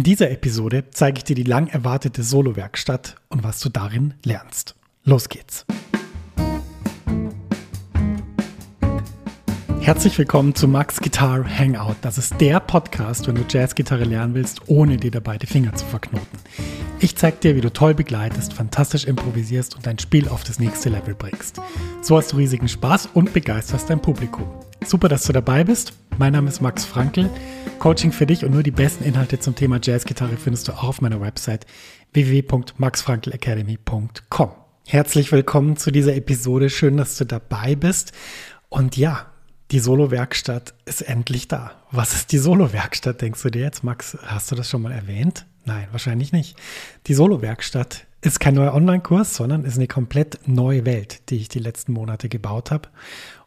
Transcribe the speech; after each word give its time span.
In 0.00 0.04
dieser 0.04 0.30
Episode 0.30 0.84
zeige 0.92 1.18
ich 1.18 1.24
dir 1.24 1.36
die 1.36 1.42
lang 1.42 1.66
erwartete 1.66 2.22
Solo-Werkstatt 2.22 3.16
und 3.28 3.44
was 3.44 3.60
du 3.60 3.68
darin 3.68 4.14
lernst. 4.24 4.74
Los 5.04 5.28
geht's! 5.28 5.66
Herzlich 9.80 10.16
willkommen 10.16 10.54
zu 10.54 10.68
Max 10.68 11.02
Guitar 11.02 11.44
Hangout. 11.44 11.96
Das 12.00 12.16
ist 12.16 12.40
der 12.40 12.60
Podcast, 12.60 13.28
wenn 13.28 13.34
du 13.34 13.44
Jazzgitarre 13.46 14.04
lernen 14.04 14.32
willst, 14.32 14.62
ohne 14.68 14.96
dir 14.96 15.10
dabei 15.10 15.36
die 15.36 15.46
Finger 15.46 15.74
zu 15.74 15.84
verknoten. 15.84 16.38
Ich 17.02 17.16
zeige 17.16 17.38
dir, 17.38 17.56
wie 17.56 17.62
du 17.62 17.72
toll 17.72 17.94
begleitest, 17.94 18.52
fantastisch 18.52 19.06
improvisierst 19.06 19.74
und 19.74 19.86
dein 19.86 19.98
Spiel 19.98 20.28
auf 20.28 20.44
das 20.44 20.58
nächste 20.58 20.90
Level 20.90 21.14
bringst. 21.14 21.58
So 22.02 22.18
hast 22.18 22.32
du 22.32 22.36
riesigen 22.36 22.68
Spaß 22.68 23.08
und 23.14 23.32
begeisterst 23.32 23.88
dein 23.88 24.02
Publikum. 24.02 24.46
Super, 24.84 25.08
dass 25.08 25.24
du 25.24 25.32
dabei 25.32 25.64
bist. 25.64 25.94
Mein 26.18 26.34
Name 26.34 26.50
ist 26.50 26.60
Max 26.60 26.84
Frankl. 26.84 27.30
Coaching 27.78 28.12
für 28.12 28.26
dich 28.26 28.44
und 28.44 28.52
nur 28.52 28.62
die 28.62 28.70
besten 28.70 29.04
Inhalte 29.04 29.40
zum 29.40 29.54
Thema 29.54 29.80
Jazzgitarre 29.82 30.36
findest 30.36 30.68
du 30.68 30.72
auch 30.72 30.84
auf 30.84 31.00
meiner 31.00 31.22
Website 31.22 31.64
www.maxfrankelacademy.com. 32.12 34.50
Herzlich 34.86 35.32
willkommen 35.32 35.78
zu 35.78 35.90
dieser 35.90 36.14
Episode. 36.14 36.68
Schön, 36.68 36.98
dass 36.98 37.16
du 37.16 37.24
dabei 37.24 37.76
bist. 37.76 38.12
Und 38.68 38.98
ja, 38.98 39.24
die 39.70 39.78
Solo-Werkstatt 39.78 40.74
ist 40.84 41.00
endlich 41.00 41.48
da. 41.48 41.70
Was 41.90 42.14
ist 42.14 42.30
die 42.32 42.38
Solo-Werkstatt, 42.38 43.22
denkst 43.22 43.42
du 43.42 43.48
dir 43.48 43.62
jetzt? 43.62 43.84
Max, 43.84 44.18
hast 44.22 44.52
du 44.52 44.54
das 44.54 44.68
schon 44.68 44.82
mal 44.82 44.92
erwähnt? 44.92 45.46
Nein, 45.64 45.88
wahrscheinlich 45.90 46.32
nicht. 46.32 46.56
Die 47.06 47.14
Solo-Werkstatt 47.14 48.06
ist 48.22 48.40
kein 48.40 48.54
neuer 48.54 48.74
Online-Kurs, 48.74 49.34
sondern 49.34 49.64
ist 49.64 49.76
eine 49.76 49.86
komplett 49.86 50.46
neue 50.46 50.84
Welt, 50.84 51.30
die 51.30 51.36
ich 51.36 51.48
die 51.48 51.58
letzten 51.58 51.92
Monate 51.92 52.28
gebaut 52.28 52.70
habe. 52.70 52.88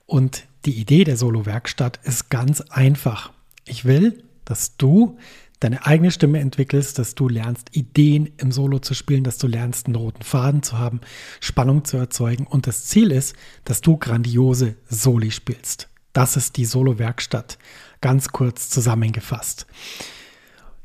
Und 0.06 0.48
die 0.66 0.80
Idee 0.80 1.04
der 1.04 1.18
Solo-Werkstatt 1.18 2.00
ist 2.04 2.30
ganz 2.30 2.62
einfach. 2.62 3.32
Ich 3.66 3.86
will, 3.86 4.24
dass 4.46 4.78
du 4.78 5.18
deine 5.60 5.86
eigene 5.86 6.12
Stimme 6.12 6.40
entwickelst, 6.40 7.00
dass 7.00 7.16
du 7.16 7.30
lernst, 7.30 7.76
Ideen 7.76 8.34
im 8.38 8.52
Solo 8.52 8.80
zu 8.80 8.94
spielen, 8.94 9.24
dass 9.24 9.38
du 9.38 9.48
lernst, 9.48 9.86
einen 9.86 9.96
roten 9.96 10.24
Faden 10.24 10.62
zu 10.62 10.78
haben, 10.78 11.00
Spannung 11.40 11.86
zu 11.86 11.98
erzeugen. 11.98 12.46
Und 12.46 12.68
das 12.68 12.86
Ziel 12.86 13.12
ist, 13.12 13.36
dass 13.64 13.82
du 13.82 13.98
grandiose 13.98 14.76
Soli 14.90 15.32
spielst. 15.32 15.90
Das 16.12 16.36
ist 16.36 16.58
die 16.58 16.66
Solo-Werkstatt, 16.66 17.58
ganz 18.02 18.30
kurz 18.30 18.70
zusammengefasst. 18.70 19.66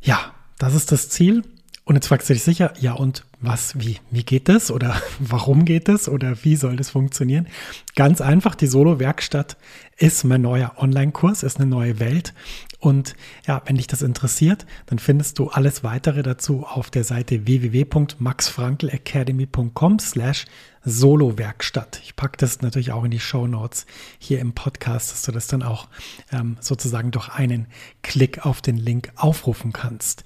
Ja, 0.00 0.32
das 0.58 0.74
ist 0.74 0.92
das 0.92 1.08
Ziel. 1.08 1.44
Und 1.88 1.94
jetzt 1.94 2.08
fragst 2.08 2.28
du 2.28 2.34
dich 2.34 2.42
sicher, 2.42 2.74
ja 2.78 2.92
und 2.92 3.24
was, 3.40 3.80
wie, 3.80 3.96
wie 4.10 4.22
geht 4.22 4.50
das 4.50 4.70
oder 4.70 5.00
warum 5.20 5.64
geht 5.64 5.88
das 5.88 6.06
oder 6.06 6.44
wie 6.44 6.54
soll 6.54 6.76
das 6.76 6.90
funktionieren? 6.90 7.48
Ganz 7.96 8.20
einfach, 8.20 8.54
die 8.54 8.66
Solo-Werkstatt 8.66 9.56
ist 9.96 10.22
mein 10.24 10.42
neuer 10.42 10.74
Online-Kurs, 10.76 11.42
ist 11.42 11.58
eine 11.58 11.64
neue 11.64 11.98
Welt. 11.98 12.34
Und 12.78 13.16
ja, 13.46 13.62
wenn 13.64 13.76
dich 13.76 13.86
das 13.86 14.02
interessiert, 14.02 14.66
dann 14.84 14.98
findest 14.98 15.38
du 15.38 15.48
alles 15.48 15.82
weitere 15.82 16.22
dazu 16.22 16.66
auf 16.66 16.90
der 16.90 17.04
Seite 17.04 17.46
www.maxfrankelacademy.com 17.46 19.98
slash 19.98 20.44
Solo-Werkstatt. 20.84 22.02
Ich 22.04 22.16
packe 22.16 22.36
das 22.36 22.60
natürlich 22.60 22.92
auch 22.92 23.04
in 23.04 23.12
die 23.12 23.18
Show 23.18 23.46
Notes 23.46 23.86
hier 24.18 24.40
im 24.40 24.52
Podcast, 24.52 25.10
dass 25.10 25.22
du 25.22 25.32
das 25.32 25.46
dann 25.46 25.62
auch 25.62 25.88
ähm, 26.32 26.58
sozusagen 26.60 27.12
durch 27.12 27.30
einen 27.30 27.66
Klick 28.02 28.44
auf 28.44 28.60
den 28.60 28.76
Link 28.76 29.10
aufrufen 29.16 29.72
kannst. 29.72 30.24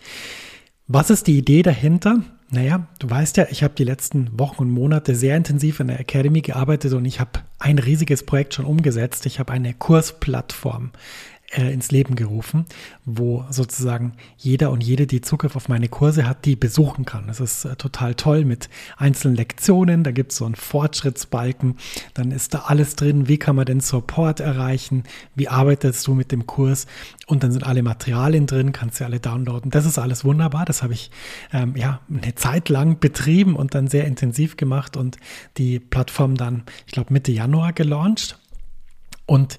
Was 0.89 1.11
ist 1.11 1.27
die 1.27 1.39
Idee 1.39 1.63
dahinter? 1.63 2.23
Naja, 2.51 2.87
du 2.99 3.09
weißt 3.09 3.39
ja, 3.39 3.47
ich 3.51 3.63
habe 3.63 3.75
die 3.75 3.85
letzten 3.85 4.39
Wochen 4.39 4.65
und 4.65 4.71
Monate 4.71 5.15
sehr 5.15 5.37
intensiv 5.37 5.81
in 5.81 5.87
der 5.87 6.01
Academy 6.01 6.43
gearbeitet 6.43 6.93
und 6.93 7.05
ich 7.07 7.19
habe 7.19 7.41
ein 7.59 7.79
riesiges 7.79 8.27
Projekt 8.27 8.55
schon 8.55 8.67
umgesetzt. 8.67 9.25
Ich 9.25 9.39
habe 9.39 9.53
eine 9.53 9.73
Kursplattform 9.73 10.91
äh, 11.53 11.73
ins 11.73 11.91
Leben 11.91 12.17
gerufen, 12.17 12.65
wo 13.05 13.45
sozusagen 13.51 14.13
jeder 14.37 14.71
und 14.71 14.83
jede, 14.83 15.07
die 15.07 15.21
Zugriff 15.21 15.57
auf 15.57 15.69
meine 15.69 15.89
Kurse 15.89 16.27
hat, 16.27 16.45
die 16.45 16.57
besuchen 16.57 17.05
kann. 17.05 17.27
Das 17.27 17.41
ist 17.41 17.65
äh, 17.65 17.77
total 17.77 18.15
toll 18.15 18.45
mit 18.45 18.69
einzelnen 18.97 19.37
Lektionen. 19.37 20.03
Da 20.03 20.11
gibt 20.11 20.33
es 20.33 20.39
so 20.39 20.45
einen 20.45 20.55
Fortschrittsbalken. 20.55 21.77
Dann 22.15 22.31
ist 22.31 22.55
da 22.55 22.61
alles 22.67 22.97
drin. 22.97 23.29
Wie 23.29 23.39
kann 23.39 23.57
man 23.57 23.67
den 23.67 23.81
Support 23.81 24.41
erreichen? 24.41 25.05
Wie 25.35 25.49
arbeitest 25.49 26.07
du 26.07 26.15
mit 26.15 26.33
dem 26.33 26.47
Kurs? 26.47 26.87
Und 27.27 27.43
dann 27.43 27.53
sind 27.53 27.65
alle 27.65 27.83
Materialien 27.83 28.47
drin, 28.47 28.73
kannst 28.73 29.01
du 29.01 29.05
alle 29.05 29.21
downloaden. 29.21 29.71
Das 29.71 29.87
ist 29.87 29.99
alles 29.99 30.25
wunderbar. 30.25 30.65
Das 30.65 30.83
habe 30.83 30.95
ich 30.95 31.11
ähm, 31.53 31.77
ja 31.77 32.01
eine 32.09 32.35
Zeit 32.35 32.69
lang 32.69 32.99
betrieben 32.99 33.57
und 33.57 33.75
dann 33.75 33.89
sehr 33.89 34.07
intensiv 34.07 34.57
gemacht 34.57 34.97
und 34.97 35.19
die 35.59 35.79
Plattform 35.79 36.37
dann, 36.37 36.65
ich 36.87 36.93
glaube, 36.93 37.13
Mitte 37.13 37.33
Januar 37.33 37.73
gelauncht. 37.73 38.39
Und 39.27 39.57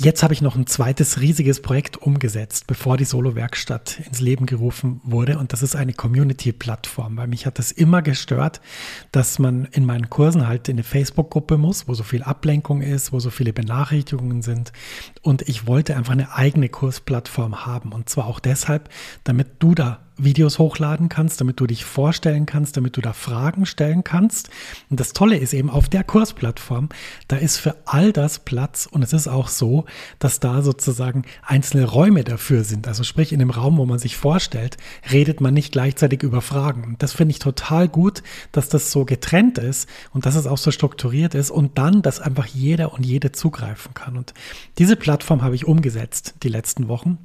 Jetzt 0.00 0.22
habe 0.22 0.32
ich 0.32 0.42
noch 0.42 0.54
ein 0.54 0.68
zweites 0.68 1.20
riesiges 1.20 1.60
Projekt 1.60 1.96
umgesetzt, 1.96 2.68
bevor 2.68 2.96
die 2.96 3.04
Solo-Werkstatt 3.04 3.98
ins 4.06 4.20
Leben 4.20 4.46
gerufen 4.46 5.00
wurde. 5.02 5.38
Und 5.38 5.52
das 5.52 5.64
ist 5.64 5.74
eine 5.74 5.92
Community-Plattform, 5.92 7.16
weil 7.16 7.26
mich 7.26 7.46
hat 7.46 7.58
das 7.58 7.72
immer 7.72 8.00
gestört, 8.00 8.60
dass 9.10 9.40
man 9.40 9.64
in 9.64 9.84
meinen 9.84 10.08
Kursen 10.08 10.46
halt 10.46 10.68
in 10.68 10.76
eine 10.76 10.84
Facebook-Gruppe 10.84 11.58
muss, 11.58 11.88
wo 11.88 11.94
so 11.94 12.04
viel 12.04 12.22
Ablenkung 12.22 12.80
ist, 12.80 13.12
wo 13.12 13.18
so 13.18 13.30
viele 13.30 13.52
Benachrichtigungen 13.52 14.42
sind. 14.42 14.72
Und 15.22 15.42
ich 15.48 15.66
wollte 15.66 15.96
einfach 15.96 16.12
eine 16.12 16.32
eigene 16.32 16.68
Kursplattform 16.68 17.66
haben. 17.66 17.90
Und 17.90 18.08
zwar 18.08 18.26
auch 18.26 18.38
deshalb, 18.38 18.90
damit 19.24 19.48
du 19.58 19.74
da 19.74 19.98
Videos 20.18 20.58
hochladen 20.58 21.08
kannst, 21.08 21.40
damit 21.40 21.60
du 21.60 21.66
dich 21.66 21.84
vorstellen 21.84 22.44
kannst, 22.44 22.76
damit 22.76 22.96
du 22.96 23.00
da 23.00 23.12
Fragen 23.12 23.66
stellen 23.66 24.04
kannst. 24.04 24.50
Und 24.90 25.00
das 25.00 25.12
Tolle 25.12 25.36
ist 25.36 25.54
eben 25.54 25.70
auf 25.70 25.88
der 25.88 26.04
Kursplattform, 26.04 26.88
da 27.28 27.36
ist 27.36 27.56
für 27.56 27.76
all 27.84 28.12
das 28.12 28.40
Platz 28.40 28.86
und 28.86 29.02
es 29.02 29.12
ist 29.12 29.28
auch 29.28 29.48
so, 29.48 29.86
dass 30.18 30.40
da 30.40 30.62
sozusagen 30.62 31.22
einzelne 31.42 31.84
Räume 31.84 32.24
dafür 32.24 32.64
sind. 32.64 32.88
Also 32.88 33.04
sprich, 33.04 33.32
in 33.32 33.38
dem 33.38 33.50
Raum, 33.50 33.76
wo 33.78 33.86
man 33.86 33.98
sich 33.98 34.16
vorstellt, 34.16 34.76
redet 35.10 35.40
man 35.40 35.54
nicht 35.54 35.72
gleichzeitig 35.72 36.22
über 36.22 36.40
Fragen. 36.40 36.84
Und 36.84 37.02
das 37.02 37.12
finde 37.12 37.32
ich 37.32 37.38
total 37.38 37.88
gut, 37.88 38.22
dass 38.52 38.68
das 38.68 38.92
so 38.92 39.04
getrennt 39.04 39.58
ist 39.58 39.88
und 40.12 40.26
dass 40.26 40.34
es 40.34 40.46
auch 40.46 40.58
so 40.58 40.70
strukturiert 40.70 41.34
ist 41.34 41.50
und 41.50 41.78
dann, 41.78 42.02
dass 42.02 42.20
einfach 42.20 42.46
jeder 42.46 42.92
und 42.92 43.04
jede 43.04 43.32
zugreifen 43.32 43.94
kann. 43.94 44.16
Und 44.16 44.34
diese 44.78 44.96
Plattform 44.96 45.42
habe 45.42 45.54
ich 45.54 45.66
umgesetzt 45.66 46.34
die 46.42 46.48
letzten 46.48 46.88
Wochen 46.88 47.18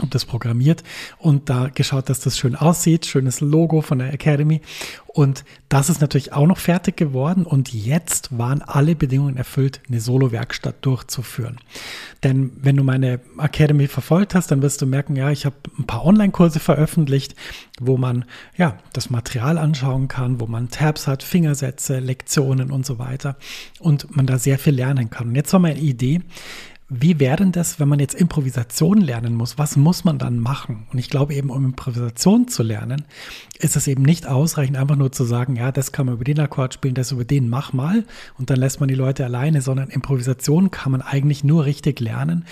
habe 0.00 0.10
das 0.10 0.24
programmiert 0.24 0.82
und 1.18 1.48
da 1.48 1.68
geschaut, 1.68 2.08
dass 2.08 2.20
das 2.20 2.38
schön 2.38 2.56
aussieht, 2.56 3.06
schönes 3.06 3.40
Logo 3.40 3.80
von 3.80 3.98
der 3.98 4.12
Academy 4.12 4.60
und 5.12 5.44
das 5.68 5.88
ist 5.88 6.00
natürlich 6.00 6.32
auch 6.32 6.46
noch 6.46 6.58
fertig 6.58 6.96
geworden 6.96 7.44
und 7.44 7.72
jetzt 7.72 8.36
waren 8.38 8.62
alle 8.62 8.94
Bedingungen 8.94 9.36
erfüllt, 9.36 9.80
eine 9.88 10.00
Solo-Werkstatt 10.00 10.76
durchzuführen. 10.82 11.56
Denn 12.22 12.52
wenn 12.56 12.76
du 12.76 12.84
meine 12.84 13.18
Academy 13.36 13.88
verfolgt 13.88 14.36
hast, 14.36 14.52
dann 14.52 14.62
wirst 14.62 14.82
du 14.82 14.86
merken, 14.86 15.16
ja, 15.16 15.30
ich 15.30 15.46
habe 15.46 15.56
ein 15.78 15.86
paar 15.86 16.04
Online-Kurse 16.04 16.60
veröffentlicht, 16.60 17.34
wo 17.80 17.96
man 17.96 18.24
ja 18.56 18.78
das 18.92 19.10
Material 19.10 19.58
anschauen 19.58 20.06
kann, 20.06 20.40
wo 20.40 20.46
man 20.46 20.70
Tabs 20.70 21.08
hat, 21.08 21.24
Fingersätze, 21.24 21.98
Lektionen 21.98 22.70
und 22.70 22.86
so 22.86 23.00
weiter 23.00 23.36
und 23.80 24.14
man 24.14 24.26
da 24.26 24.38
sehr 24.38 24.58
viel 24.58 24.74
lernen 24.74 25.10
kann. 25.10 25.28
Und 25.28 25.34
jetzt 25.34 25.52
war 25.52 25.60
meine 25.60 25.80
Idee, 25.80 26.20
wie 26.92 27.20
wäre 27.20 27.36
denn 27.36 27.52
das, 27.52 27.78
wenn 27.78 27.88
man 27.88 28.00
jetzt 28.00 28.16
Improvisation 28.16 29.00
lernen 29.00 29.36
muss? 29.36 29.58
Was 29.58 29.76
muss 29.76 30.02
man 30.02 30.18
dann 30.18 30.40
machen? 30.40 30.88
Und 30.92 30.98
ich 30.98 31.08
glaube 31.08 31.34
eben, 31.34 31.48
um 31.48 31.64
Improvisation 31.64 32.48
zu 32.48 32.64
lernen, 32.64 33.04
ist 33.60 33.76
es 33.76 33.86
eben 33.86 34.02
nicht 34.02 34.26
ausreichend, 34.26 34.76
einfach 34.76 34.96
nur 34.96 35.12
zu 35.12 35.22
sagen, 35.22 35.54
ja, 35.54 35.70
das 35.70 35.92
kann 35.92 36.06
man 36.06 36.16
über 36.16 36.24
den 36.24 36.40
Akkord 36.40 36.74
spielen, 36.74 36.94
das 36.94 37.12
über 37.12 37.24
den 37.24 37.48
mach 37.48 37.72
mal 37.72 38.04
und 38.38 38.50
dann 38.50 38.58
lässt 38.58 38.80
man 38.80 38.88
die 38.88 38.96
Leute 38.96 39.24
alleine, 39.24 39.62
sondern 39.62 39.88
Improvisation 39.88 40.72
kann 40.72 40.90
man 40.90 41.00
eigentlich 41.00 41.44
nur 41.44 41.64
richtig 41.64 42.00
lernen, 42.00 42.44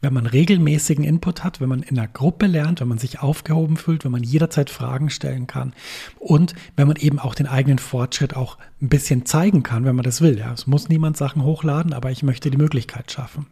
wenn 0.00 0.12
man 0.12 0.26
regelmäßigen 0.26 1.04
Input 1.04 1.44
hat, 1.44 1.60
wenn 1.60 1.68
man 1.68 1.82
in 1.82 1.96
einer 1.96 2.08
Gruppe 2.08 2.46
lernt, 2.46 2.80
wenn 2.80 2.88
man 2.88 2.98
sich 2.98 3.20
aufgehoben 3.20 3.76
fühlt, 3.76 4.04
wenn 4.04 4.12
man 4.12 4.24
jederzeit 4.24 4.70
Fragen 4.70 5.08
stellen 5.08 5.46
kann 5.46 5.72
und 6.18 6.56
wenn 6.74 6.88
man 6.88 6.96
eben 6.96 7.20
auch 7.20 7.36
den 7.36 7.46
eigenen 7.46 7.78
Fortschritt 7.78 8.34
auch 8.34 8.58
ein 8.82 8.88
bisschen 8.88 9.24
zeigen 9.24 9.62
kann, 9.62 9.84
wenn 9.84 9.94
man 9.94 10.02
das 10.02 10.20
will. 10.20 10.36
Ja, 10.36 10.52
es 10.52 10.66
muss 10.66 10.88
niemand 10.88 11.16
Sachen 11.16 11.44
hochladen, 11.44 11.92
aber 11.92 12.10
ich 12.10 12.24
möchte 12.24 12.50
die 12.50 12.58
Möglichkeit 12.58 13.12
schaffen. 13.12 13.46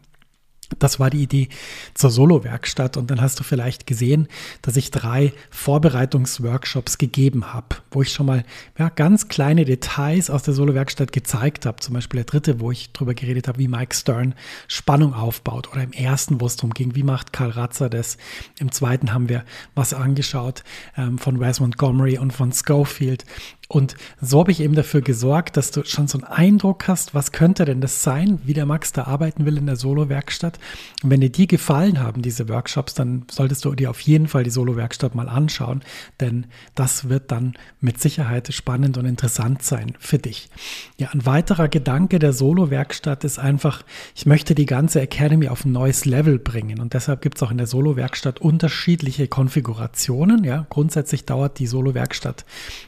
Das 0.79 0.99
war 0.99 1.09
die 1.09 1.23
Idee 1.23 1.49
zur 1.93 2.09
Solo-Werkstatt. 2.09 2.97
Und 2.97 3.11
dann 3.11 3.21
hast 3.21 3.39
du 3.39 3.43
vielleicht 3.43 3.87
gesehen, 3.87 4.27
dass 4.61 4.77
ich 4.77 4.91
drei 4.91 5.33
Vorbereitungsworkshops 5.49 6.97
gegeben 6.97 7.53
habe, 7.53 7.77
wo 7.91 8.01
ich 8.01 8.11
schon 8.11 8.25
mal 8.25 8.43
ja, 8.77 8.89
ganz 8.89 9.27
kleine 9.27 9.65
Details 9.65 10.29
aus 10.29 10.43
der 10.43 10.53
Solo-Werkstatt 10.53 11.11
gezeigt 11.11 11.65
habe. 11.65 11.79
Zum 11.79 11.93
Beispiel 11.93 12.19
der 12.19 12.25
dritte, 12.25 12.59
wo 12.59 12.71
ich 12.71 12.91
darüber 12.93 13.13
geredet 13.13 13.47
habe, 13.47 13.59
wie 13.59 13.67
Mike 13.67 13.95
Stern 13.95 14.35
Spannung 14.67 15.13
aufbaut. 15.13 15.71
Oder 15.71 15.83
im 15.83 15.91
ersten, 15.91 16.41
wo 16.41 16.45
es 16.45 16.55
darum 16.55 16.71
ging, 16.71 16.95
wie 16.95 17.03
macht 17.03 17.33
Karl 17.33 17.51
Ratzer 17.51 17.89
das. 17.89 18.17
Im 18.59 18.71
zweiten 18.71 19.13
haben 19.13 19.29
wir 19.29 19.43
was 19.75 19.93
angeschaut 19.93 20.63
ähm, 20.97 21.17
von 21.17 21.39
Wes 21.39 21.59
Montgomery 21.59 22.17
und 22.17 22.33
von 22.33 22.51
Schofield. 22.51 23.25
Und 23.67 23.95
so 24.21 24.39
habe 24.39 24.51
ich 24.51 24.59
eben 24.59 24.75
dafür 24.75 25.01
gesorgt, 25.01 25.57
dass 25.57 25.71
du 25.71 25.83
schon 25.83 26.07
so 26.07 26.19
einen 26.19 26.27
Eindruck 26.27 26.87
hast, 26.87 27.15
was 27.15 27.31
könnte 27.31 27.65
denn 27.65 27.81
das 27.81 28.03
sein, 28.03 28.39
wie 28.43 28.53
der 28.53 28.65
Max 28.65 28.91
da 28.91 29.05
arbeiten 29.05 29.45
will 29.45 29.57
in 29.57 29.65
der 29.65 29.77
Solo-Werkstatt. 29.77 30.59
Und 31.03 31.09
wenn 31.09 31.21
dir 31.21 31.29
die 31.29 31.47
gefallen 31.47 31.99
haben, 31.99 32.21
diese 32.21 32.49
Workshops, 32.49 32.93
dann 32.93 33.25
solltest 33.29 33.65
du 33.65 33.73
dir 33.75 33.89
auf 33.89 33.99
jeden 34.01 34.27
Fall 34.27 34.43
die 34.43 34.49
Solo-Werkstatt 34.49 35.15
mal 35.15 35.29
anschauen, 35.29 35.81
denn 36.19 36.45
das 36.75 37.09
wird 37.09 37.31
dann 37.31 37.53
mit 37.81 37.99
Sicherheit 37.99 38.53
spannend 38.53 38.97
und 38.97 39.05
interessant 39.05 39.63
sein 39.63 39.93
für 39.99 40.17
dich. 40.17 40.49
Ja, 40.97 41.09
ein 41.09 41.25
weiterer 41.25 41.67
Gedanke 41.67 42.19
der 42.19 42.33
Solo-Werkstatt 42.33 43.23
ist 43.23 43.39
einfach, 43.39 43.83
ich 44.15 44.25
möchte 44.25 44.55
die 44.55 44.65
ganze 44.65 45.01
Academy 45.01 45.47
auf 45.49 45.65
ein 45.65 45.71
neues 45.71 46.05
Level 46.05 46.39
bringen 46.39 46.79
und 46.79 46.93
deshalb 46.93 47.21
gibt 47.21 47.37
es 47.37 47.43
auch 47.43 47.51
in 47.51 47.57
der 47.57 47.67
Solo-Werkstatt 47.67 48.39
unterschiedliche 48.39 49.27
Konfigurationen. 49.27 50.43
Ja, 50.43 50.65
grundsätzlich 50.69 51.25
dauert 51.25 51.59
die 51.59 51.67
Solo-Werkstatt 51.67 52.45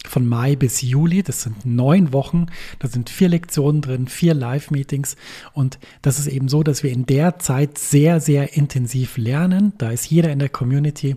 von 0.08 0.28
Mai 0.28 0.56
bis 0.56 0.82
Juli. 0.82 1.24
Das 1.24 1.42
sind 1.42 1.66
neun 1.66 2.14
Wochen. 2.14 2.48
Da 2.80 2.88
sind 2.88 3.10
vier 3.10 3.30
Lektionen 3.30 3.82
drin, 3.82 4.08
vier 4.08 4.34
Live-Meetings. 4.34 5.16
Und 5.54 5.80
das 6.02 6.20
ist 6.20 6.28
eben 6.28 6.48
so, 6.48 6.64
dass 6.64 6.84
wir 6.84 6.92
in 6.92 7.06
der 7.06 7.40
Zeit 7.40 7.55
sehr, 7.78 8.20
sehr 8.20 8.56
intensiv 8.56 9.18
lernen. 9.18 9.74
Da 9.78 9.92
ist 9.92 10.10
jeder 10.10 10.32
in 10.32 10.40
der 10.40 10.50
Community 10.50 11.16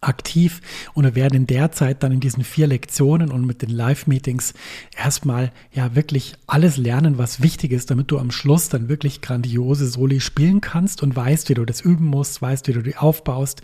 aktiv 0.00 0.60
und 0.94 1.04
wir 1.04 1.14
werden 1.14 1.34
in 1.34 1.46
der 1.46 1.72
Zeit 1.72 2.02
dann 2.02 2.12
in 2.12 2.20
diesen 2.20 2.42
vier 2.42 2.66
Lektionen 2.66 3.30
und 3.30 3.46
mit 3.46 3.60
den 3.60 3.70
Live-Meetings 3.70 4.54
erstmal 4.96 5.52
ja 5.72 5.94
wirklich 5.94 6.34
alles 6.46 6.76
lernen, 6.76 7.18
was 7.18 7.42
wichtig 7.42 7.72
ist, 7.72 7.90
damit 7.90 8.10
du 8.10 8.18
am 8.18 8.30
Schluss 8.30 8.70
dann 8.70 8.88
wirklich 8.88 9.20
grandiose 9.20 9.86
Soli 9.86 10.20
spielen 10.20 10.60
kannst 10.60 11.02
und 11.02 11.14
weißt, 11.14 11.50
wie 11.50 11.54
du 11.54 11.64
das 11.66 11.82
üben 11.82 12.06
musst, 12.06 12.40
weißt, 12.40 12.66
wie 12.68 12.72
du 12.72 12.82
die 12.82 12.96
aufbaust, 12.96 13.60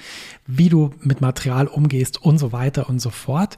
wie 0.46 0.68
du 0.68 0.90
mit 1.00 1.20
Material 1.20 1.66
umgehst 1.68 2.22
und 2.22 2.38
so 2.38 2.52
weiter 2.52 2.88
und 2.88 3.00
so 3.00 3.10
fort. 3.10 3.56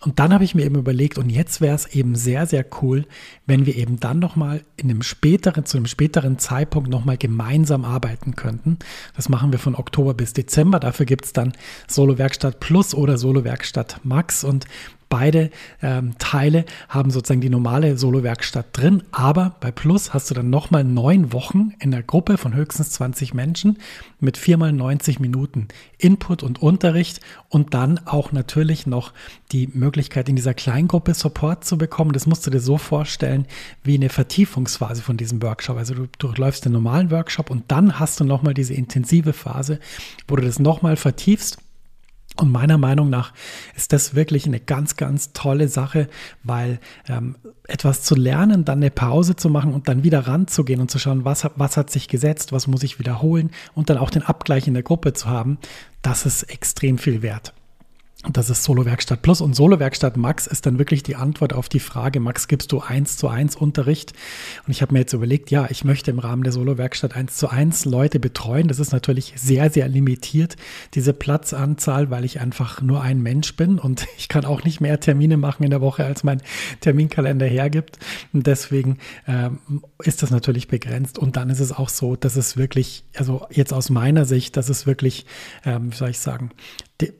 Und 0.00 0.18
dann 0.18 0.32
habe 0.32 0.44
ich 0.44 0.54
mir 0.54 0.64
eben 0.64 0.76
überlegt, 0.76 1.18
und 1.18 1.30
jetzt 1.30 1.60
wäre 1.60 1.74
es 1.74 1.86
eben 1.86 2.14
sehr, 2.14 2.46
sehr 2.46 2.64
cool, 2.80 3.06
wenn 3.46 3.66
wir 3.66 3.76
eben 3.76 3.98
dann 3.98 4.20
nochmal 4.20 4.62
in 4.76 4.88
einem 4.88 5.02
späteren, 5.02 5.66
zu 5.66 5.76
einem 5.76 5.86
späteren 5.86 6.38
Zeitpunkt 6.38 6.88
nochmal 6.88 7.18
gemeinsam 7.18 7.84
arbeiten 7.84 8.36
könnten. 8.36 8.78
Das 9.16 9.28
machen 9.28 9.50
wir 9.50 9.58
von 9.58 9.74
Oktober 9.74 10.14
bis 10.14 10.32
Dezember. 10.32 10.78
Dafür 10.78 11.06
gibt 11.06 11.24
es 11.24 11.32
dann 11.32 11.52
Solo 11.88 12.19
Werkstatt 12.20 12.60
Plus 12.60 12.94
oder 12.94 13.18
Solo 13.18 13.42
Werkstatt 13.42 13.98
Max. 14.04 14.44
Und 14.44 14.66
Beide 15.10 15.50
ähm, 15.82 16.14
Teile 16.18 16.64
haben 16.88 17.10
sozusagen 17.10 17.40
die 17.40 17.50
normale 17.50 17.98
Solo-Werkstatt 17.98 18.66
drin, 18.70 19.02
aber 19.10 19.56
bei 19.58 19.72
Plus 19.72 20.14
hast 20.14 20.30
du 20.30 20.34
dann 20.34 20.50
nochmal 20.50 20.84
neun 20.84 21.32
Wochen 21.32 21.72
in 21.80 21.90
der 21.90 22.04
Gruppe 22.04 22.38
von 22.38 22.54
höchstens 22.54 22.92
20 22.92 23.34
Menschen 23.34 23.78
mit 24.20 24.36
viermal 24.36 24.72
90 24.72 25.18
Minuten 25.18 25.66
Input 25.98 26.44
und 26.44 26.62
Unterricht 26.62 27.18
und 27.48 27.74
dann 27.74 27.98
auch 28.06 28.30
natürlich 28.30 28.86
noch 28.86 29.12
die 29.50 29.66
Möglichkeit, 29.74 30.28
in 30.28 30.36
dieser 30.36 30.54
Kleingruppe 30.54 31.12
Support 31.12 31.64
zu 31.64 31.76
bekommen. 31.76 32.12
Das 32.12 32.28
musst 32.28 32.46
du 32.46 32.50
dir 32.52 32.60
so 32.60 32.78
vorstellen 32.78 33.46
wie 33.82 33.96
eine 33.96 34.10
Vertiefungsphase 34.10 35.02
von 35.02 35.16
diesem 35.16 35.42
Workshop. 35.42 35.76
Also 35.76 35.94
du 35.94 36.06
durchläufst 36.20 36.64
den 36.64 36.72
normalen 36.72 37.10
Workshop 37.10 37.50
und 37.50 37.64
dann 37.66 37.98
hast 37.98 38.20
du 38.20 38.24
nochmal 38.24 38.54
diese 38.54 38.74
intensive 38.74 39.32
Phase, 39.32 39.80
wo 40.28 40.36
du 40.36 40.42
das 40.42 40.60
nochmal 40.60 40.94
vertiefst 40.94 41.58
und 42.36 42.50
meiner 42.52 42.78
Meinung 42.78 43.10
nach 43.10 43.32
ist 43.76 43.92
das 43.92 44.14
wirklich 44.14 44.46
eine 44.46 44.60
ganz, 44.60 44.96
ganz 44.96 45.32
tolle 45.32 45.68
Sache, 45.68 46.08
weil 46.42 46.80
ähm, 47.08 47.36
etwas 47.66 48.02
zu 48.02 48.14
lernen, 48.14 48.64
dann 48.64 48.78
eine 48.78 48.90
Pause 48.90 49.36
zu 49.36 49.50
machen 49.50 49.74
und 49.74 49.88
dann 49.88 50.04
wieder 50.04 50.26
ranzugehen 50.26 50.80
und 50.80 50.90
zu 50.90 50.98
schauen, 50.98 51.24
was, 51.24 51.48
was 51.56 51.76
hat 51.76 51.90
sich 51.90 52.08
gesetzt, 52.08 52.52
was 52.52 52.66
muss 52.66 52.82
ich 52.82 52.98
wiederholen 52.98 53.50
und 53.74 53.90
dann 53.90 53.98
auch 53.98 54.10
den 54.10 54.22
Abgleich 54.22 54.66
in 54.66 54.74
der 54.74 54.82
Gruppe 54.82 55.12
zu 55.12 55.28
haben, 55.28 55.58
das 56.02 56.24
ist 56.24 56.44
extrem 56.44 56.98
viel 56.98 57.22
wert. 57.22 57.52
Das 58.28 58.50
ist 58.50 58.64
Solo 58.64 58.84
Werkstatt 58.84 59.22
Plus 59.22 59.40
und 59.40 59.56
Solo 59.56 59.80
Werkstatt 59.80 60.18
Max 60.18 60.46
ist 60.46 60.66
dann 60.66 60.78
wirklich 60.78 61.02
die 61.02 61.16
Antwort 61.16 61.54
auf 61.54 61.70
die 61.70 61.80
Frage, 61.80 62.20
Max, 62.20 62.48
gibst 62.48 62.70
du 62.70 62.80
eins 62.80 63.16
zu 63.16 63.28
eins 63.28 63.56
Unterricht? 63.56 64.12
Und 64.66 64.72
ich 64.72 64.82
habe 64.82 64.92
mir 64.92 64.98
jetzt 64.98 65.14
überlegt, 65.14 65.50
ja, 65.50 65.68
ich 65.70 65.84
möchte 65.84 66.10
im 66.10 66.18
Rahmen 66.18 66.42
der 66.42 66.52
Solo 66.52 66.76
Werkstatt 66.76 67.16
eins 67.16 67.36
zu 67.36 67.48
eins 67.48 67.86
Leute 67.86 68.20
betreuen. 68.20 68.68
Das 68.68 68.78
ist 68.78 68.92
natürlich 68.92 69.32
sehr, 69.36 69.70
sehr 69.70 69.88
limitiert, 69.88 70.56
diese 70.92 71.14
Platzanzahl, 71.14 72.10
weil 72.10 72.26
ich 72.26 72.40
einfach 72.40 72.82
nur 72.82 73.00
ein 73.00 73.22
Mensch 73.22 73.56
bin 73.56 73.78
und 73.78 74.06
ich 74.18 74.28
kann 74.28 74.44
auch 74.44 74.64
nicht 74.64 74.82
mehr 74.82 75.00
Termine 75.00 75.38
machen 75.38 75.62
in 75.64 75.70
der 75.70 75.80
Woche, 75.80 76.04
als 76.04 76.22
mein 76.22 76.42
Terminkalender 76.80 77.46
hergibt. 77.46 77.98
Und 78.34 78.46
deswegen 78.46 78.98
ähm, 79.26 79.60
ist 80.02 80.22
das 80.22 80.30
natürlich 80.30 80.68
begrenzt. 80.68 81.18
Und 81.18 81.36
dann 81.36 81.48
ist 81.48 81.60
es 81.60 81.72
auch 81.72 81.88
so, 81.88 82.16
dass 82.16 82.36
es 82.36 82.58
wirklich, 82.58 83.02
also 83.16 83.46
jetzt 83.50 83.72
aus 83.72 83.88
meiner 83.88 84.26
Sicht, 84.26 84.58
dass 84.58 84.68
es 84.68 84.86
wirklich, 84.86 85.24
ähm, 85.64 85.90
wie 85.90 85.96
soll 85.96 86.10
ich 86.10 86.18
sagen, 86.18 86.50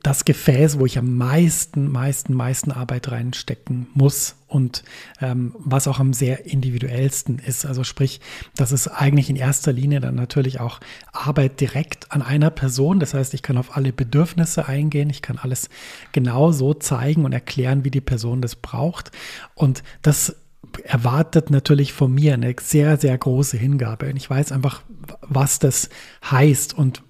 das 0.03 0.25
Gefäß, 0.25 0.79
wo 0.79 0.87
ich 0.87 0.99
am 0.99 1.17
meisten, 1.17 1.91
meisten, 1.91 2.35
meisten 2.35 2.71
Arbeit 2.71 3.11
reinstecken 3.11 3.89
muss 3.95 4.37
und 4.47 4.83
ähm, 5.21 5.55
was 5.59 5.89
auch 5.89 5.99
am 5.99 6.13
sehr 6.13 6.47
individuellsten 6.47 7.39
ist. 7.39 7.65
Also 7.65 7.85
sprich, 7.85 8.21
das 8.57 8.73
ist 8.73 8.89
eigentlich 8.89 9.31
in 9.31 9.37
erster 9.37 9.73
Linie 9.73 10.01
dann 10.01 10.15
natürlich 10.15 10.61
auch 10.61 10.81
Arbeit 11.13 11.61
direkt 11.61 12.13
an 12.13 12.23
einer 12.23 12.51
Person. 12.51 13.01
Das 13.01 13.15
heißt, 13.15 13.33
ich 13.35 13.43
kann 13.43 13.57
auf 13.57 13.77
alle 13.77 13.93
Bedürfnisse 13.93 14.67
eingehen, 14.67 15.11
ich 15.11 15.23
kann 15.23 15.39
alles 15.39 15.69
genau 16.13 16.53
so 16.53 16.75
zeigen 16.75 17.25
und 17.25 17.33
erklären, 17.33 17.85
wie 17.85 17.91
die 17.91 18.01
Person 18.01 18.43
das 18.43 18.57
braucht. 18.57 19.13
Und 19.55 19.83
das 20.03 20.37
erwartet 20.85 21.51
natürlich 21.51 21.93
von 21.93 22.13
mir 22.13 22.35
eine 22.35 22.55
sehr, 22.61 22.97
sehr 22.97 23.17
große 23.17 23.57
Hingabe. 23.57 24.11
Und 24.11 24.17
ich 24.17 24.29
weiß 24.29 24.53
einfach, 24.53 24.83
was 25.23 25.59
das 25.59 25.89
heißt 26.29 26.77
und 26.77 27.03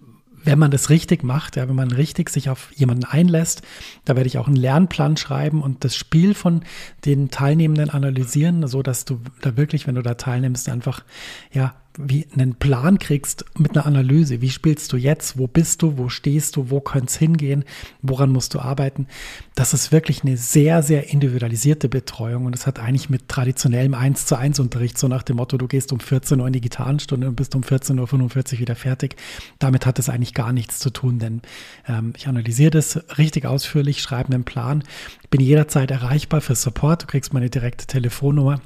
wenn 0.44 0.58
man 0.58 0.70
das 0.70 0.90
richtig 0.90 1.22
macht, 1.22 1.56
ja, 1.56 1.68
wenn 1.68 1.74
man 1.74 1.90
richtig 1.90 2.30
sich 2.30 2.50
auf 2.50 2.70
jemanden 2.74 3.04
einlässt, 3.04 3.62
da 4.04 4.16
werde 4.16 4.26
ich 4.26 4.38
auch 4.38 4.46
einen 4.46 4.56
Lernplan 4.56 5.16
schreiben 5.16 5.62
und 5.62 5.84
das 5.84 5.96
Spiel 5.96 6.34
von 6.34 6.62
den 7.04 7.30
Teilnehmenden 7.30 7.90
analysieren, 7.90 8.66
so 8.66 8.82
dass 8.82 9.04
du 9.04 9.20
da 9.40 9.56
wirklich, 9.56 9.86
wenn 9.86 9.94
du 9.94 10.02
da 10.02 10.14
teilnimmst, 10.14 10.68
einfach 10.68 11.04
ja 11.52 11.74
wie 12.06 12.26
einen 12.32 12.54
Plan 12.54 12.98
kriegst 12.98 13.44
mit 13.58 13.72
einer 13.72 13.86
Analyse. 13.86 14.40
Wie 14.40 14.50
spielst 14.50 14.92
du 14.92 14.96
jetzt? 14.96 15.38
Wo 15.38 15.46
bist 15.46 15.82
du? 15.82 15.98
Wo 15.98 16.08
stehst 16.08 16.56
du? 16.56 16.70
Wo 16.70 16.80
könnte 16.80 17.06
es 17.06 17.16
hingehen? 17.16 17.64
Woran 18.02 18.30
musst 18.30 18.54
du 18.54 18.60
arbeiten? 18.60 19.06
Das 19.54 19.74
ist 19.74 19.92
wirklich 19.92 20.22
eine 20.22 20.36
sehr, 20.36 20.82
sehr 20.82 21.10
individualisierte 21.10 21.88
Betreuung 21.88 22.46
und 22.46 22.52
das 22.52 22.66
hat 22.66 22.78
eigentlich 22.78 23.10
mit 23.10 23.28
traditionellem 23.28 23.94
1 23.94 24.26
zu 24.26 24.36
1 24.36 24.60
Unterricht, 24.60 24.98
so 24.98 25.08
nach 25.08 25.22
dem 25.22 25.36
Motto, 25.36 25.58
du 25.58 25.66
gehst 25.66 25.92
um 25.92 26.00
14 26.00 26.40
Uhr 26.40 26.46
in 26.46 26.52
die 26.52 26.60
Gitarrenstunde 26.60 27.28
und 27.28 27.36
bist 27.36 27.54
um 27.54 27.62
14.45 27.62 28.54
Uhr 28.54 28.58
wieder 28.60 28.76
fertig. 28.76 29.16
Damit 29.58 29.86
hat 29.86 29.98
es 29.98 30.08
eigentlich 30.08 30.34
gar 30.34 30.52
nichts 30.52 30.78
zu 30.78 30.90
tun, 30.90 31.18
denn 31.18 31.42
ähm, 31.86 32.12
ich 32.16 32.28
analysiere 32.28 32.70
das 32.70 33.00
richtig 33.18 33.46
ausführlich, 33.46 34.00
schreibe 34.00 34.32
einen 34.32 34.44
Plan, 34.44 34.84
bin 35.30 35.40
jederzeit 35.40 35.90
erreichbar 35.90 36.40
für 36.40 36.54
Support. 36.54 37.02
Du 37.02 37.06
kriegst 37.06 37.32
meine 37.32 37.50
direkte 37.50 37.86
Telefonnummer 37.86 38.60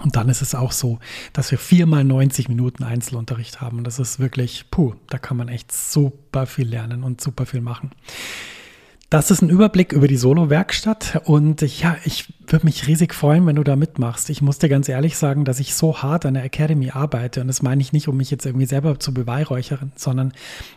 und 0.00 0.16
dann 0.16 0.28
ist 0.28 0.42
es 0.42 0.54
auch 0.54 0.72
so, 0.72 0.98
dass 1.32 1.50
wir 1.50 1.58
viermal 1.58 2.04
90 2.04 2.48
Minuten 2.48 2.82
Einzelunterricht 2.82 3.60
haben. 3.60 3.78
Und 3.78 3.84
das 3.84 4.00
ist 4.00 4.18
wirklich, 4.18 4.66
puh, 4.70 4.94
da 5.08 5.18
kann 5.18 5.36
man 5.36 5.48
echt 5.48 5.70
super 5.70 6.46
viel 6.46 6.68
lernen 6.68 7.04
und 7.04 7.20
super 7.20 7.46
viel 7.46 7.60
machen. 7.60 7.92
Das 9.14 9.30
ist 9.30 9.42
ein 9.42 9.48
Überblick 9.48 9.92
über 9.92 10.08
die 10.08 10.16
Solo-Werkstatt 10.16 11.22
und 11.26 11.62
ja, 11.62 11.96
ich 12.04 12.34
würde 12.48 12.66
mich 12.66 12.88
riesig 12.88 13.14
freuen, 13.14 13.46
wenn 13.46 13.54
du 13.54 13.62
da 13.62 13.76
mitmachst. 13.76 14.28
Ich 14.28 14.42
muss 14.42 14.58
dir 14.58 14.68
ganz 14.68 14.88
ehrlich 14.88 15.16
sagen, 15.16 15.44
dass 15.44 15.60
ich 15.60 15.76
so 15.76 16.02
hart 16.02 16.26
an 16.26 16.34
der 16.34 16.42
Academy 16.42 16.90
arbeite 16.90 17.40
und 17.40 17.46
das 17.46 17.62
meine 17.62 17.80
ich 17.80 17.92
nicht, 17.92 18.08
um 18.08 18.16
mich 18.16 18.32
jetzt 18.32 18.44
irgendwie 18.44 18.66
selber 18.66 18.98
zu 18.98 19.14
beweihräuchern, 19.14 19.92
sondern 19.94 20.32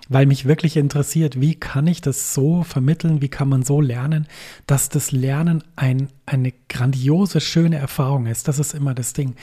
weil 0.07 0.27
mich 0.27 0.45
wirklich 0.45 0.77
interessiert, 0.77 1.41
wie 1.41 1.55
kann 1.55 1.87
ich 1.87 2.01
das 2.01 2.35
so 2.35 2.61
vermitteln, 2.61 3.23
wie 3.23 3.27
kann 3.27 3.49
man 3.49 3.63
so 3.63 3.81
lernen, 3.81 4.27
dass 4.67 4.89
das 4.89 5.11
Lernen 5.11 5.63
ein, 5.75 6.09
eine 6.27 6.53
grandiose, 6.69 7.41
schöne 7.41 7.77
Erfahrung 7.77 8.27
ist. 8.27 8.47
Das 8.47 8.59
ist 8.59 8.75
immer 8.75 8.93
das 8.93 9.13
Ding. 9.13 9.33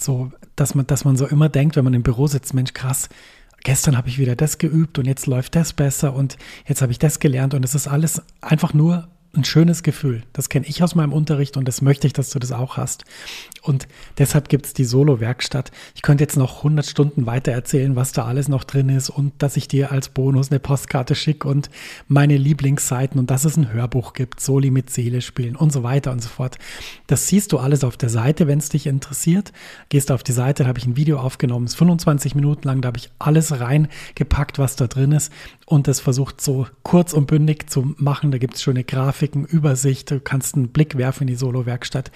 So, 0.00 0.32
dass 0.56 0.74
man, 0.74 0.86
dass 0.86 1.04
man 1.04 1.18
so 1.18 1.26
immer 1.26 1.50
denkt, 1.50 1.76
wenn 1.76 1.84
man 1.84 1.92
im 1.92 2.02
Büro 2.02 2.26
sitzt, 2.28 2.54
Mensch, 2.54 2.72
krass, 2.72 3.10
gestern 3.62 3.96
habe 3.96 4.08
ich 4.08 4.18
wieder 4.18 4.36
das 4.36 4.58
geübt 4.58 4.98
und 4.98 5.06
jetzt 5.06 5.26
läuft 5.26 5.56
das 5.56 5.72
besser 5.72 6.14
und 6.14 6.36
jetzt 6.66 6.82
habe 6.82 6.92
ich 6.92 6.98
das 6.98 7.18
gelernt 7.20 7.54
und 7.54 7.64
es 7.64 7.74
ist 7.74 7.88
alles 7.88 8.22
einfach 8.40 8.74
nur 8.74 9.08
ein 9.34 9.44
schönes 9.44 9.82
Gefühl. 9.82 10.22
Das 10.32 10.48
kenne 10.48 10.66
ich 10.66 10.82
aus 10.82 10.94
meinem 10.94 11.12
Unterricht 11.12 11.56
und 11.56 11.68
das 11.68 11.82
möchte 11.82 12.06
ich, 12.06 12.12
dass 12.12 12.30
du 12.30 12.38
das 12.38 12.50
auch 12.50 12.76
hast. 12.76 13.04
Und 13.62 13.86
deshalb 14.16 14.48
gibt 14.48 14.66
es 14.66 14.72
die 14.72 14.84
Solo-Werkstatt. 14.84 15.70
Ich 15.94 16.02
könnte 16.02 16.24
jetzt 16.24 16.36
noch 16.36 16.58
100 16.58 16.86
Stunden 16.86 17.26
weiter 17.26 17.52
erzählen, 17.52 17.94
was 17.94 18.12
da 18.12 18.24
alles 18.24 18.48
noch 18.48 18.64
drin 18.64 18.88
ist 18.88 19.10
und 19.10 19.34
dass 19.42 19.56
ich 19.56 19.68
dir 19.68 19.92
als 19.92 20.08
Bonus 20.08 20.50
eine 20.50 20.60
Postkarte 20.60 21.14
schicke 21.14 21.46
und 21.46 21.68
meine 22.06 22.38
Lieblingsseiten 22.38 23.20
und 23.20 23.30
dass 23.30 23.44
es 23.44 23.56
ein 23.56 23.72
Hörbuch 23.72 24.14
gibt, 24.14 24.40
Soli 24.40 24.70
mit 24.70 24.90
Seele 24.90 25.20
spielen 25.20 25.56
und 25.56 25.72
so 25.72 25.82
weiter 25.82 26.10
und 26.10 26.22
so 26.22 26.30
fort. 26.30 26.58
Das 27.06 27.26
siehst 27.26 27.52
du 27.52 27.58
alles 27.58 27.84
auf 27.84 27.98
der 27.98 28.08
Seite, 28.08 28.46
wenn 28.46 28.58
es 28.58 28.70
dich 28.70 28.86
interessiert. 28.86 29.52
Gehst 29.90 30.10
auf 30.10 30.22
die 30.22 30.32
Seite, 30.32 30.62
da 30.62 30.68
habe 30.68 30.78
ich 30.78 30.86
ein 30.86 30.96
Video 30.96 31.18
aufgenommen, 31.18 31.66
ist 31.66 31.76
25 31.76 32.34
Minuten 32.34 32.66
lang, 32.66 32.80
da 32.80 32.88
habe 32.88 32.98
ich 32.98 33.10
alles 33.18 33.60
reingepackt, 33.60 34.58
was 34.58 34.76
da 34.76 34.86
drin 34.86 35.12
ist 35.12 35.30
und 35.66 35.86
das 35.86 36.00
versucht 36.00 36.40
so 36.40 36.66
kurz 36.82 37.12
und 37.12 37.26
bündig 37.26 37.68
zu 37.68 37.94
machen. 37.98 38.30
Da 38.30 38.38
gibt 38.38 38.54
es 38.54 38.62
schöne 38.62 38.84
Grafiken, 38.84 39.17
Übersicht, 39.22 40.10
du 40.10 40.20
kannst 40.20 40.54
einen 40.54 40.68
Blick 40.68 40.96
werfen 40.96 41.22
in 41.22 41.28
die 41.28 41.34
Solo-Werkstatt. 41.34 42.10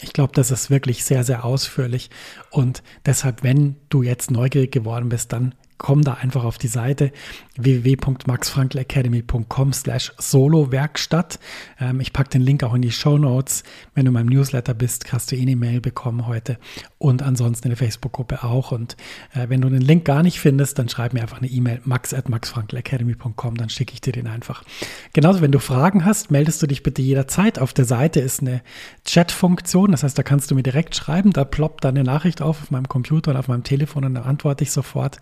Ich 0.00 0.12
glaube, 0.12 0.32
das 0.34 0.50
ist 0.50 0.70
wirklich 0.70 1.04
sehr, 1.04 1.24
sehr 1.24 1.44
ausführlich 1.44 2.10
und 2.50 2.82
deshalb, 3.06 3.42
wenn 3.42 3.76
du 3.88 4.02
jetzt 4.02 4.30
neugierig 4.30 4.72
geworden 4.72 5.08
bist, 5.08 5.32
dann 5.32 5.54
komm 5.78 6.02
da 6.02 6.14
einfach 6.14 6.44
auf 6.44 6.58
die 6.58 6.68
Seite 6.68 7.12
www.maxfrankelacademy.com 7.56 9.72
slash 9.72 10.12
solo-werkstatt. 10.18 11.38
Ähm, 11.80 12.00
ich 12.00 12.12
packe 12.12 12.30
den 12.30 12.42
Link 12.42 12.64
auch 12.64 12.74
in 12.74 12.82
die 12.82 12.90
Show 12.90 13.18
Notes. 13.18 13.62
Wenn 13.94 14.06
du 14.06 14.10
in 14.10 14.14
meinem 14.14 14.28
Newsletter 14.28 14.74
bist, 14.74 15.12
hast 15.12 15.30
du 15.30 15.36
eh 15.36 15.42
eine 15.42 15.54
Mail 15.56 15.80
bekommen 15.80 16.26
heute 16.26 16.58
und 16.98 17.22
ansonsten 17.22 17.68
in 17.68 17.70
der 17.70 17.76
Facebook-Gruppe 17.76 18.42
auch. 18.42 18.72
Und 18.72 18.96
äh, 19.34 19.48
wenn 19.48 19.60
du 19.60 19.68
den 19.68 19.82
Link 19.82 20.04
gar 20.04 20.22
nicht 20.22 20.40
findest, 20.40 20.78
dann 20.78 20.88
schreib 20.88 21.12
mir 21.12 21.22
einfach 21.22 21.38
eine 21.38 21.48
E-Mail 21.48 21.80
max 21.84 22.14
at 22.14 22.28
maxfrankelacademy.com, 22.28 23.56
dann 23.56 23.68
schicke 23.68 23.94
ich 23.94 24.00
dir 24.00 24.12
den 24.12 24.26
einfach. 24.26 24.64
Genauso, 25.12 25.42
wenn 25.42 25.52
du 25.52 25.60
Fragen 25.60 26.04
hast, 26.04 26.30
meldest 26.30 26.62
du 26.62 26.66
dich 26.66 26.82
bitte 26.82 27.02
jederzeit. 27.02 27.58
Auf 27.58 27.72
der 27.72 27.84
Seite 27.84 28.20
ist 28.20 28.40
eine 28.40 28.62
Chat-Funktion, 29.04 29.92
das 29.92 30.02
heißt, 30.02 30.18
da 30.18 30.22
kannst 30.22 30.50
du 30.50 30.54
mir 30.54 30.62
direkt 30.62 30.96
schreiben, 30.96 31.32
da 31.32 31.44
ploppt 31.44 31.84
dann 31.84 31.94
eine 31.94 32.04
Nachricht 32.04 32.42
auf 32.42 32.62
auf 32.62 32.70
meinem 32.70 32.88
Computer 32.88 33.32
und 33.32 33.36
auf 33.36 33.48
meinem 33.48 33.64
Telefon 33.64 34.04
und 34.04 34.14
dann 34.14 34.24
antworte 34.24 34.64
ich 34.64 34.70
sofort. 34.70 35.18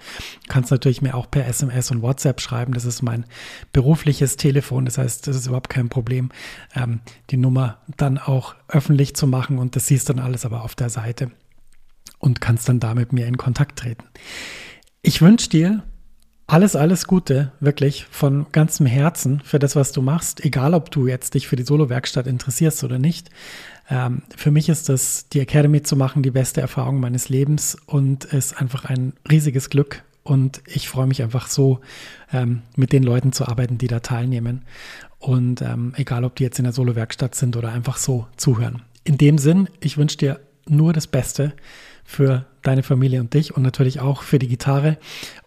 Kannst 0.48 0.70
natürlich 0.70 1.02
mir 1.02 1.14
auch 1.14 1.30
per 1.30 1.46
SMS 1.46 1.90
und 1.90 2.02
WhatsApp 2.02 2.40
schreiben, 2.40 2.74
das 2.74 2.84
ist 2.84 3.02
mein 3.02 3.24
berufliches 3.72 4.36
Telefon, 4.36 4.84
das 4.84 4.98
heißt, 4.98 5.26
das 5.26 5.36
ist 5.36 5.46
überhaupt 5.46 5.70
kein 5.70 5.88
Problem, 5.88 6.30
ähm, 6.74 7.00
die 7.30 7.36
Nummer 7.36 7.78
dann 7.96 8.18
auch 8.18 8.54
öffentlich 8.68 9.14
zu 9.14 9.26
machen 9.26 9.58
und 9.58 9.76
das 9.76 9.86
siehst 9.86 10.08
dann 10.08 10.18
alles 10.18 10.44
aber 10.44 10.62
auf 10.62 10.74
der 10.74 10.90
Seite 10.90 11.30
und 12.18 12.40
kannst 12.40 12.68
dann 12.68 12.80
da 12.80 12.94
mit 12.94 13.12
mir 13.12 13.26
in 13.26 13.36
Kontakt 13.36 13.78
treten. 13.78 14.04
Ich 15.02 15.22
wünsche 15.22 15.48
dir 15.48 15.82
alles, 16.46 16.76
alles 16.76 17.06
Gute, 17.06 17.52
wirklich 17.60 18.06
von 18.10 18.46
ganzem 18.52 18.84
Herzen 18.84 19.40
für 19.44 19.58
das, 19.58 19.74
was 19.74 19.92
du 19.92 20.02
machst, 20.02 20.44
egal 20.44 20.74
ob 20.74 20.90
du 20.90 21.06
jetzt 21.06 21.34
dich 21.34 21.48
für 21.48 21.56
die 21.56 21.62
Solo-Werkstatt 21.62 22.26
interessierst 22.26 22.84
oder 22.84 22.98
nicht. 22.98 23.30
Ähm, 23.88 24.22
für 24.36 24.50
mich 24.50 24.68
ist 24.68 24.88
das, 24.88 25.28
die 25.28 25.40
Academy 25.40 25.82
zu 25.82 25.96
machen, 25.96 26.22
die 26.22 26.30
beste 26.30 26.60
Erfahrung 26.60 27.00
meines 27.00 27.28
Lebens 27.28 27.76
und 27.86 28.24
ist 28.24 28.60
einfach 28.60 28.84
ein 28.84 29.14
riesiges 29.30 29.70
Glück. 29.70 30.04
Und 30.22 30.62
ich 30.66 30.88
freue 30.88 31.06
mich 31.06 31.22
einfach 31.22 31.48
so, 31.48 31.80
ähm, 32.32 32.62
mit 32.76 32.92
den 32.92 33.02
Leuten 33.02 33.32
zu 33.32 33.46
arbeiten, 33.46 33.78
die 33.78 33.88
da 33.88 34.00
teilnehmen. 34.00 34.64
Und 35.18 35.62
ähm, 35.62 35.94
egal, 35.96 36.24
ob 36.24 36.36
die 36.36 36.44
jetzt 36.44 36.58
in 36.58 36.64
der 36.64 36.72
Solo-Werkstatt 36.72 37.34
sind 37.34 37.56
oder 37.56 37.72
einfach 37.72 37.96
so 37.96 38.26
zuhören. 38.36 38.82
In 39.04 39.18
dem 39.18 39.38
Sinn, 39.38 39.68
ich 39.80 39.96
wünsche 39.96 40.16
dir 40.16 40.40
nur 40.66 40.92
das 40.92 41.06
Beste 41.06 41.54
für 42.04 42.46
deine 42.62 42.82
Familie 42.82 43.20
und 43.20 43.34
dich 43.34 43.56
und 43.56 43.62
natürlich 43.62 44.00
auch 44.00 44.22
für 44.22 44.38
die 44.38 44.48
Gitarre. 44.48 44.98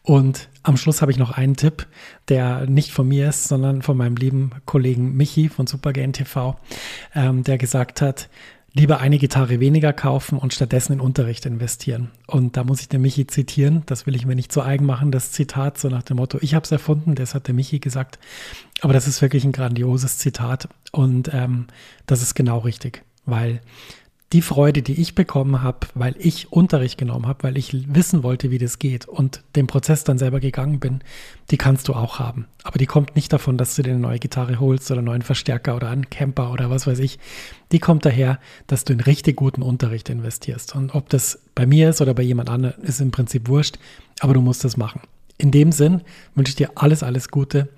Und 0.01 0.49
am 0.63 0.77
Schluss 0.77 1.01
habe 1.01 1.11
ich 1.11 1.17
noch 1.17 1.31
einen 1.31 1.55
Tipp, 1.55 1.87
der 2.27 2.65
nicht 2.67 2.91
von 2.91 3.07
mir 3.07 3.29
ist, 3.29 3.47
sondern 3.47 3.81
von 3.81 3.97
meinem 3.97 4.15
lieben 4.15 4.51
Kollegen 4.65 5.15
Michi 5.15 5.49
von 5.49 5.67
Supergain 5.67 6.13
TV, 6.13 6.57
ähm, 7.13 7.43
der 7.43 7.57
gesagt 7.57 8.01
hat, 8.01 8.29
lieber 8.75 8.99
eine 8.99 9.17
Gitarre 9.17 9.61
weniger 9.61 9.93
kaufen 9.93 10.37
und 10.37 10.53
stattdessen 10.53 10.93
in 10.93 10.99
Unterricht 10.99 11.45
investieren. 11.45 12.11
Und 12.27 12.57
da 12.57 12.65
muss 12.65 12.81
ich 12.81 12.89
den 12.89 13.01
Michi 13.01 13.25
zitieren, 13.25 13.83
das 13.85 14.05
will 14.05 14.15
ich 14.15 14.25
mir 14.25 14.35
nicht 14.35 14.51
zu 14.51 14.61
eigen 14.61 14.85
machen, 14.85 15.11
das 15.11 15.31
Zitat, 15.31 15.77
so 15.77 15.87
nach 15.87 16.03
dem 16.03 16.17
Motto, 16.17 16.37
ich 16.41 16.53
habe 16.53 16.65
es 16.65 16.71
erfunden, 16.73 17.15
das 17.15 17.33
hat 17.33 17.47
der 17.47 17.55
Michi 17.55 17.79
gesagt. 17.79 18.19
Aber 18.81 18.91
das 18.91 19.07
ist 19.07 19.21
wirklich 19.21 19.45
ein 19.45 19.53
grandioses 19.53 20.17
Zitat 20.17 20.67
und 20.91 21.33
ähm, 21.33 21.67
das 22.05 22.21
ist 22.21 22.35
genau 22.35 22.59
richtig, 22.59 23.03
weil 23.25 23.61
die 24.33 24.41
Freude, 24.41 24.81
die 24.81 24.99
ich 24.99 25.13
bekommen 25.13 25.61
habe, 25.61 25.87
weil 25.93 26.15
ich 26.17 26.51
Unterricht 26.51 26.97
genommen 26.97 27.27
habe, 27.27 27.43
weil 27.43 27.57
ich 27.57 27.93
wissen 27.93 28.23
wollte, 28.23 28.49
wie 28.49 28.57
das 28.57 28.79
geht 28.79 29.07
und 29.07 29.43
den 29.55 29.67
Prozess 29.67 30.03
dann 30.03 30.17
selber 30.17 30.39
gegangen 30.39 30.79
bin, 30.79 31.01
die 31.51 31.57
kannst 31.57 31.87
du 31.87 31.93
auch 31.93 32.17
haben. 32.17 32.47
Aber 32.63 32.79
die 32.79 32.87
kommt 32.87 33.15
nicht 33.15 33.31
davon, 33.31 33.57
dass 33.57 33.75
du 33.75 33.83
dir 33.83 33.91
eine 33.91 33.99
neue 33.99 34.19
Gitarre 34.19 34.59
holst 34.59 34.89
oder 34.89 34.99
einen 34.99 35.05
neuen 35.05 35.21
Verstärker 35.21 35.75
oder 35.75 35.89
einen 35.89 36.09
Camper 36.09 36.51
oder 36.51 36.71
was 36.71 36.87
weiß 36.87 36.99
ich. 36.99 37.19
Die 37.71 37.79
kommt 37.79 38.03
daher, 38.03 38.39
dass 38.65 38.83
du 38.83 38.93
in 38.93 38.99
richtig 38.99 39.35
guten 39.35 39.61
Unterricht 39.61 40.09
investierst. 40.09 40.75
Und 40.75 40.95
ob 40.95 41.07
das 41.09 41.39
bei 41.53 41.67
mir 41.67 41.91
ist 41.91 42.01
oder 42.01 42.15
bei 42.15 42.23
jemand 42.23 42.49
anderem, 42.49 42.81
ist 42.83 43.01
im 43.01 43.11
Prinzip 43.11 43.47
wurscht, 43.47 43.77
aber 44.21 44.33
du 44.33 44.41
musst 44.41 44.63
das 44.63 44.75
machen. 44.75 45.01
In 45.37 45.51
dem 45.51 45.71
Sinn 45.71 46.01
wünsche 46.33 46.49
ich 46.49 46.55
dir 46.55 46.71
alles, 46.75 47.03
alles 47.03 47.29
Gute 47.29 47.69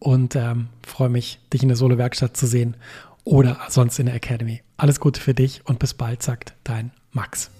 und 0.00 0.36
ähm, 0.36 0.68
freue 0.86 1.08
mich, 1.08 1.38
dich 1.52 1.62
in 1.62 1.68
der 1.68 1.76
Solo-Werkstatt 1.76 2.36
zu 2.36 2.46
sehen 2.46 2.76
oder 3.24 3.58
sonst 3.68 3.98
in 3.98 4.06
der 4.06 4.14
Academy. 4.14 4.62
Alles 4.76 5.00
Gute 5.00 5.20
für 5.20 5.34
dich 5.34 5.62
und 5.66 5.78
bis 5.78 5.94
bald, 5.94 6.22
sagt 6.22 6.54
dein 6.64 6.92
Max. 7.12 7.50